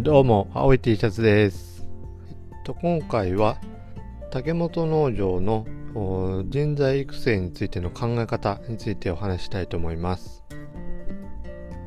[0.00, 1.84] どうも、青い T シャツです。
[2.52, 3.58] えっと、今回は、
[4.30, 5.66] 竹本農場の
[6.46, 10.44] 人材育成についての考え方についてお話したいと思います。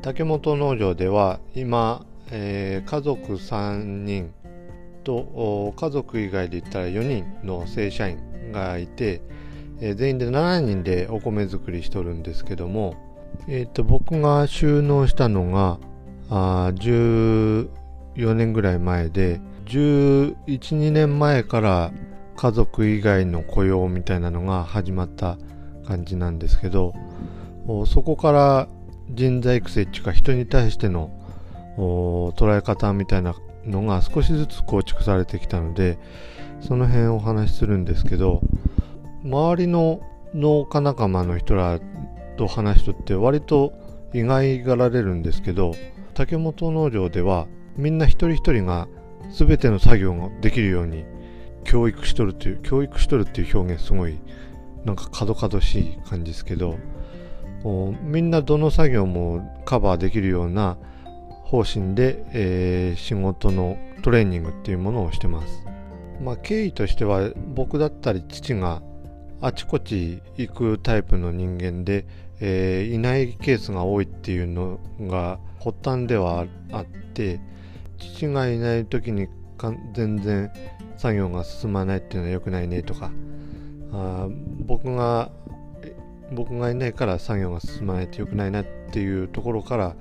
[0.02, 4.34] 竹本農場では、今、えー、家族3人
[5.04, 8.18] と家族以外で言ったら4人の正社員
[8.52, 9.22] がいて、
[9.80, 12.94] えー、全員で7人でお米作りしとるんですけども、
[13.48, 15.78] えーと僕が収納したのが
[16.28, 16.72] あ
[18.16, 21.92] 14年ぐらい前で11、2年前から
[22.36, 25.38] 家族以外の雇用みたいなのが始まった
[25.86, 26.94] 感じなんですけど
[27.86, 28.68] そこから
[29.10, 31.10] 人材育成っていうか人に対しての
[31.76, 35.98] 捉え方みたいなのが少しずつ構築されてきたので
[36.60, 38.40] その辺お話しするんですけど
[39.24, 40.00] 周りの
[40.34, 41.80] 農家仲間の人ら
[42.36, 43.72] と話しとって割と
[44.12, 45.74] 意外がられるんですけど
[46.14, 48.88] 竹本農場ではみんな一人一人が
[49.30, 51.04] 全ての作業ができるように
[51.64, 54.18] 教育しとるっていう教育しとるっていう表現すごい
[54.84, 56.76] なんか角々しい感じですけど
[58.02, 60.76] みんなどの作業もカバーできるような
[61.44, 65.64] 方針で、えー、仕事のトレーニングっていうものをしてます。
[66.20, 68.82] まあ、経緯としては僕だったり父が
[69.40, 72.06] あちこち行くタイプの人間で、
[72.40, 77.40] えー、いないケースが多いっていうのが発端ではあって
[78.02, 80.50] 父がいない時にか全然
[80.96, 83.10] 作業が進まないっていうのは良くないねとか
[83.92, 84.28] あ
[84.66, 85.30] 僕が
[86.32, 89.94] 僕がいないから作業が進まないって良くないなっていうところから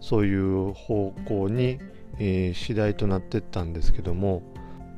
[0.00, 1.78] そういう方向に、
[2.18, 4.42] えー、次第となってったんですけども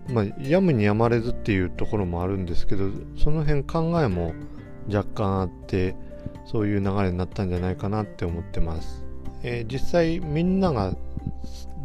[0.08, 4.34] まあやむにやまれずっていうところもあるんですけどその辺考えも
[4.90, 5.94] 若干あって
[6.46, 9.04] そういう流れになったんじゃないかなって思ってます。
[9.44, 10.94] えー、実際みんなが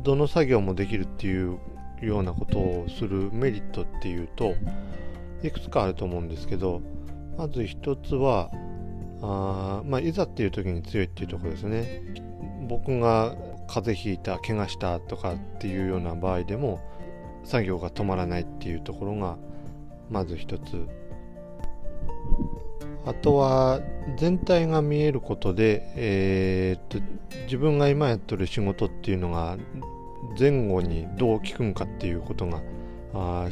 [0.03, 1.59] どの作業もできるっていう
[2.01, 4.55] ようなことをするメリットっていうと
[5.43, 6.81] いくつかあると思うんですけど
[7.37, 8.49] まず一つは
[9.21, 12.01] あ、まあ、いざっていう時に強いっていうところですね。
[12.67, 13.35] 僕が
[13.67, 16.79] 風邪ひいた怪我したとかっていうような場合でも
[17.43, 19.37] 作業が止まらないっていうところが
[20.09, 20.87] まず一つ。
[23.07, 23.79] あとは
[24.17, 26.99] 全体が見えることで、えー、っと
[27.45, 29.57] 自分が今やってる仕事っていうのが
[30.37, 32.61] 前後にどう効くんかっていうことが
[33.13, 33.47] あ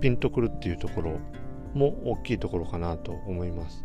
[0.00, 1.18] ピンとくるっていうところ
[1.74, 3.84] も大きいところかなと思います。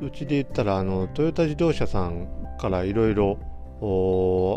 [0.00, 2.26] うちで言ったらあのトヨタ自動車さん
[2.58, 3.38] からいろいろ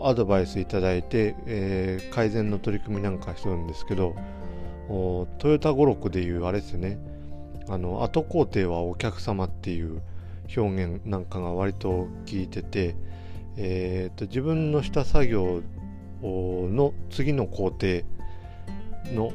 [0.05, 4.15] アドバイスいただいて、えー、改善の取り組みなんかしてるんですけど
[5.39, 6.97] トヨタ語録でいうあれですよね
[7.69, 10.01] あの後工程はお客様っていう
[10.55, 12.95] 表現なんかが割と効いてて、
[13.57, 15.61] えーと、自分のした作業
[16.21, 18.01] の次の工程
[19.13, 19.31] の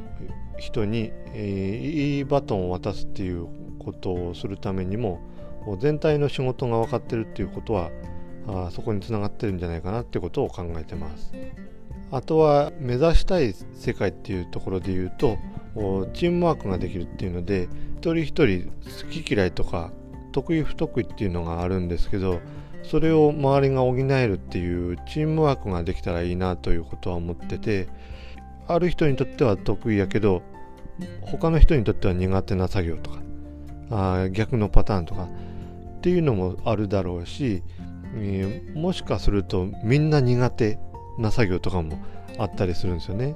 [0.59, 3.47] 人に、えー、いいバトンを渡すっていう
[3.79, 5.21] ことをするためにも
[5.79, 7.91] 全体の仕事が分かってるっていうことは
[8.47, 11.33] あそこにつながってるんじゃないかなってことを考えてます。
[12.11, 15.39] あとは目指したい世界っていうところで言うと
[16.13, 17.69] チームワークができるっていうので
[17.99, 18.71] 一人一人
[19.03, 19.91] 好き嫌いとか
[20.33, 22.41] 得意不得意っていうのがあるんですけど
[22.83, 27.89] それを周りが補えるっていうチームワークができたらいいなということは思ってて
[28.69, 30.43] ある人にとっては得意やけど
[31.23, 33.19] 他の人にとっては苦手な作業とか
[33.91, 37.63] あ逆のパターンとかっていうのもあるだろうし、
[38.17, 40.79] えー、もしかするとみんな苦手
[41.19, 41.99] な作業とかも
[42.39, 43.35] あったりするんですよね。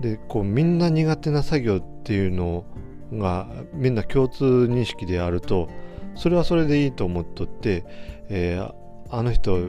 [0.00, 2.64] でこうみんな苦手な作業っていうの
[3.12, 5.68] がみんな共通認識であると
[6.14, 7.84] それはそれでいいと思っとって、
[8.28, 8.74] えー、
[9.10, 9.68] あの人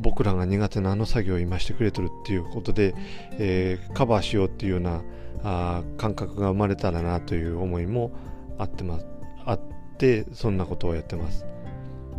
[0.00, 2.94] 僕らが苦手なあの作業を今してくれとるっていうことで、
[3.32, 5.02] えー、カバーしようっていうような
[5.44, 8.10] あ感覚が生まれたらなという思いも
[8.58, 9.06] あってます
[9.44, 9.60] あっ
[9.98, 11.46] てそんなことをやってます。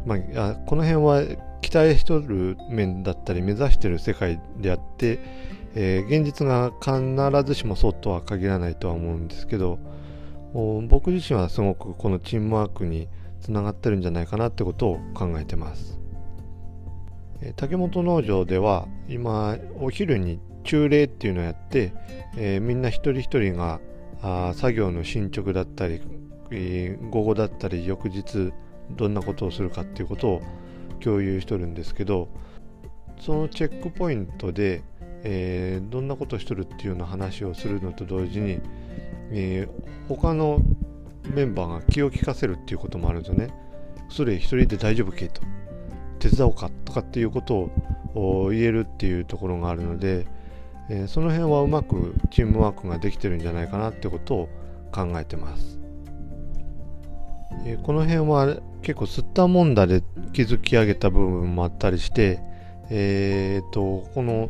[0.06, 1.22] まあ、この辺は
[1.62, 5.20] 期待しとる面だったり目指してる世界であって、
[5.76, 9.79] えー、現実が必ずしもそうとは限らないとは思うんですけど
[10.88, 13.08] 僕自身はすごくこのチームワークに
[13.40, 16.00] つながってるんじゃないかなってことを考えてます、
[17.41, 21.94] えー、竹本農場では今お昼に中礼っていうのをやって、
[22.35, 23.79] えー、みんな一人一人が
[24.22, 26.02] あ作業の進捗だったり、
[26.52, 28.52] えー、午後だったり翌日
[28.91, 30.41] どんなことをするかっていうことを
[30.99, 32.29] 共有しとるんですけど
[33.19, 34.81] そのチェックポイントで、
[35.23, 38.59] えー、どんなことしとるっていうような話をするのと同時に、
[39.31, 40.61] えー、他の
[41.34, 43.53] メンバーが気を利かせるっていうこともあるんですよね。
[44.09, 45.41] それ一人で大丈夫けと
[46.19, 47.69] 手伝おうかとかっていうこと
[48.16, 50.25] を言えるっていうところがあるので、
[50.90, 54.49] えー、その辺はうまくチームワークができてるんじゃないかなってことを
[54.91, 55.79] 考えてます、
[57.66, 60.03] えー、この辺は結構吸ったもんだで
[60.34, 62.41] 築き上げた部分もあったりして
[62.90, 64.50] えー、とこの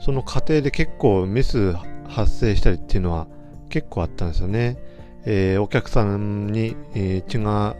[0.00, 1.72] その過程で結構ミス
[2.08, 3.26] 発生したりっていうのは
[3.68, 4.78] 結構あったんですよね、
[5.24, 7.76] えー、お客さんに、えー、血が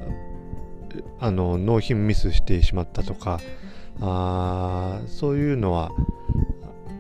[1.21, 3.41] あの納品ミスしてしまったとか
[4.01, 5.91] あそういうのは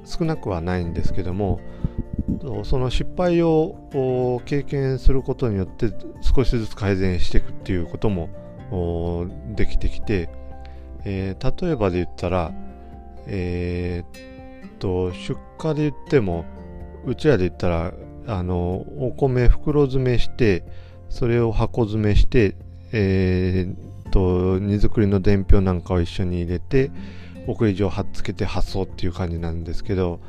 [0.04, 1.60] 少なくはないんですけども
[2.64, 5.90] その失敗を経験することによって
[6.20, 8.28] 少しずつ改善していくっていうことも
[9.54, 10.28] できてきて、
[11.04, 12.52] えー、例えばで言ったら、
[13.26, 16.44] えー、っと出荷で言っても
[17.04, 17.92] うちらで言ったら
[18.26, 20.64] あのお米袋詰めして
[21.08, 22.56] それを箱詰めして、
[22.92, 26.90] えー、と荷造りの伝票なんかを一緒に入れて
[27.46, 30.20] 送り状貼っつけて発送っていう感じなんですけど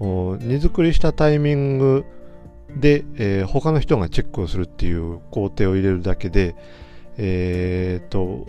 [0.00, 2.04] 荷造りしたタイミング
[2.76, 6.54] で、えー、他の人がチェックをするっていう工程を入れるだけで、
[7.16, 8.46] えーと、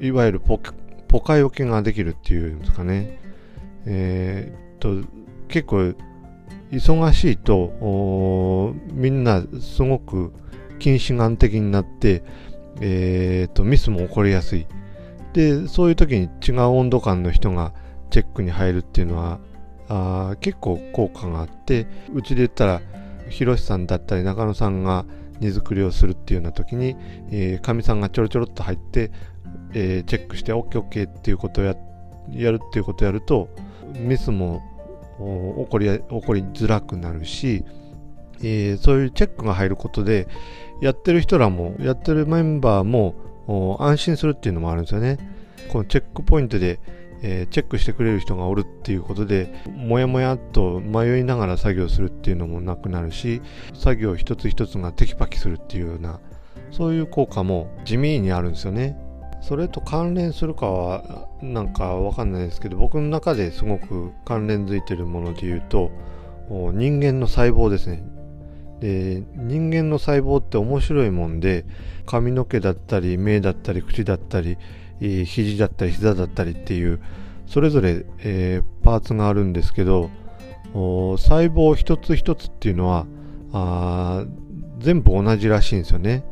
[0.00, 0.60] いわゆるポ
[1.08, 3.18] ポカよけができるっていうんですかね、
[3.86, 5.08] えーと
[5.48, 5.94] 結構
[6.72, 10.32] 忙しいとみんなすごく
[10.78, 12.24] 近視眼的になって、
[12.80, 14.66] えーと、ミスも起こりやすい。
[15.32, 17.72] でそういう時に違う温度感の人が
[18.10, 19.40] チェックに入るっていうのは
[19.88, 22.80] あ結構効果があってうちで言ったら
[23.28, 25.04] ひろしさんだったり中野さんが
[25.40, 29.10] 荷造りをするっていうような時にかみ、えー、さんがちょろちょろっと入って、
[29.74, 31.74] えー、チェックして OKOK っていうことをや
[32.30, 33.48] やるっていうことをやると
[33.98, 34.62] ミスも
[35.64, 37.64] 起こり起こりづらくなるし、
[38.40, 40.28] えー、そういうチェックが入ることで
[40.80, 43.14] やってる人らもやってるメンバーも
[43.80, 45.18] 安心するっていうのもあるんですよね。
[45.70, 46.80] このチェックポイントで、
[47.26, 53.40] えー、チェックしてくれる人がおるっていうことでもやもやっと迷いながら作業するっていうのもなくなるし
[53.72, 56.20] 作業一つ一つがテキパキするっていうような
[56.70, 58.98] そういう効果も地味にあるんですよね。
[59.40, 65.90] それと関連するかはなんかわかんないですけど僕の中ですごく関連づいてるもので言うと
[66.48, 68.02] 人間の細胞ですね。
[68.80, 71.64] で人間の細胞って面白いもんで
[72.04, 74.58] 髪の毛だったり目だったり口だったり
[75.00, 77.00] 肘だったり膝だったりっていう
[77.46, 80.10] それぞれ、えー、パーツがあるんですけど
[80.72, 83.06] 細胞一つ一つっていうのは
[83.52, 84.24] あ
[84.78, 86.24] 全部同じらしいんですよね、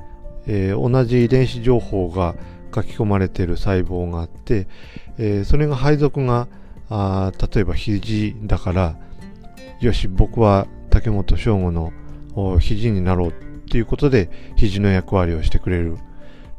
[0.47, 2.35] えー、同じ遺伝子情報が
[2.75, 4.67] 書き込まれている細胞があって、
[5.19, 6.49] えー、それが配属が
[6.89, 8.97] あ例えば肘だから
[9.81, 11.93] よし僕は竹本翔吾の
[12.59, 13.33] 肘になろうっ
[13.69, 15.97] ていうことで肘の役割をしてくれる、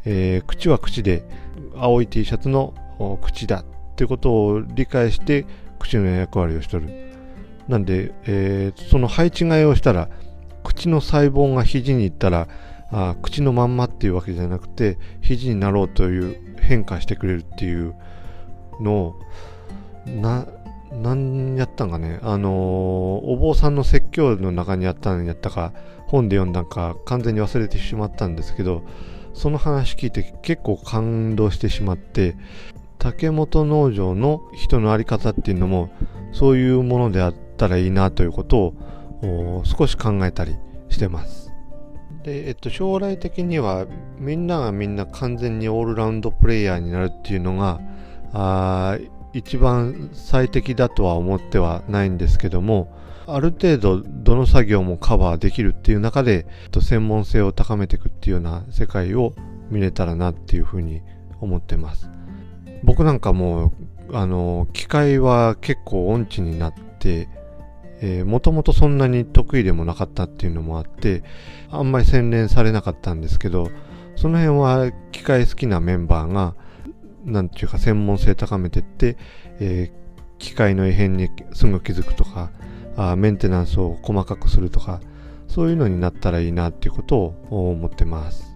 [0.05, 1.23] えー、口は口で
[1.77, 2.73] 青い T シャツの
[3.21, 3.65] 口だっ
[3.95, 5.45] ていうことを理解して
[5.79, 6.89] 口の役割をしとる。
[7.67, 10.09] なんで、えー、その配置替えをしたら
[10.63, 12.47] 口の細胞が肘に行ったら
[12.91, 17.95] あ口のまんまっていうわけじゃなくて肘になろうという変化してくれるっていう
[18.81, 19.15] のを
[20.05, 20.45] な
[20.91, 22.19] 何やったんかね。
[22.21, 25.73] あのー、お坊さんの説教の中にあったんやったか
[26.07, 28.83] 本で読んだんか完全に忘れてしまったんですけど
[29.33, 32.35] その話聞いて結構感動してしまって
[32.99, 35.89] 竹本農場の人の在り方っていうのも
[36.31, 38.73] そういうものであったらいいなということ
[39.21, 40.55] を少し考えたり
[40.89, 41.51] してます。
[42.23, 43.85] で、えっと、将来的には
[44.17, 47.81] みんながみんな完全にオールラウンドプレイヤーになるっていうのが
[48.31, 48.97] あ
[49.33, 52.87] 一番最適だとは思ってはないんですけども
[53.25, 56.45] ある程度どの作業もカバーできるっていう中で
[56.79, 59.33] 専門性を高めていくっていうような世界を
[59.69, 61.01] 見れたらなっていうふうに
[61.39, 62.09] 思ってます。
[62.83, 63.71] 僕なんかも
[64.11, 67.29] あの機械は結構音痴になって
[68.25, 71.23] もともとそんなに得意でもなかったっていうのもあって
[71.69, 73.71] あんまり洗練されなかったんですけど
[74.17, 76.55] その辺は機械好きなメンバーが
[77.23, 79.17] 何て言うか専門性高めてって、
[79.59, 82.51] えー、機械の異変にすぐ気づくとか
[82.95, 85.01] あメンテナンスを細かくするとか
[85.47, 88.52] そういうのになったらいいなっていうことを思ってます。